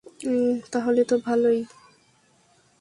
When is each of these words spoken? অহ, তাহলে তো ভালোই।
অহ, 0.05 0.55
তাহলে 0.71 1.01
তো 1.05 1.15
ভালোই। 1.19 1.59